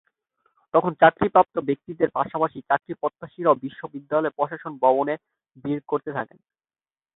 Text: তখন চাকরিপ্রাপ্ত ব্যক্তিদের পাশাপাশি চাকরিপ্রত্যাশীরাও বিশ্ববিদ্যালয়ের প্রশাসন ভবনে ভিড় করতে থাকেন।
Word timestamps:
তখন 0.73 0.91
চাকরিপ্রাপ্ত 1.01 1.55
ব্যক্তিদের 1.69 2.09
পাশাপাশি 2.11 2.59
চাকরিপ্রত্যাশীরাও 2.69 3.61
বিশ্ববিদ্যালয়ের 3.65 4.35
প্রশাসন 4.37 4.73
ভবনে 4.83 5.13
ভিড় 5.57 5.83
করতে 5.87 6.09
থাকেন। 6.17 6.39